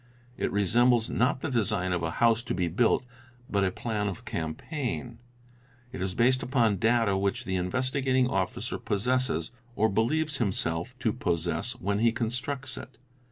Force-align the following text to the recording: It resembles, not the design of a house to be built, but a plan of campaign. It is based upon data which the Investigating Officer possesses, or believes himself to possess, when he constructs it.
It 0.35 0.51
resembles, 0.51 1.11
not 1.11 1.41
the 1.41 1.51
design 1.51 1.91
of 1.93 2.01
a 2.01 2.09
house 2.17 2.41
to 2.45 2.55
be 2.55 2.67
built, 2.67 3.05
but 3.47 3.63
a 3.63 3.69
plan 3.69 4.07
of 4.07 4.25
campaign. 4.25 5.19
It 5.91 6.01
is 6.01 6.15
based 6.15 6.41
upon 6.41 6.77
data 6.77 7.15
which 7.15 7.45
the 7.45 7.55
Investigating 7.55 8.27
Officer 8.27 8.79
possesses, 8.79 9.51
or 9.75 9.89
believes 9.89 10.37
himself 10.37 10.97
to 11.01 11.13
possess, 11.13 11.73
when 11.73 11.99
he 11.99 12.11
constructs 12.11 12.77
it. 12.77 12.97